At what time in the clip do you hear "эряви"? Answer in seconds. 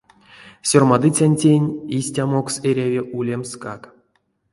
2.69-3.01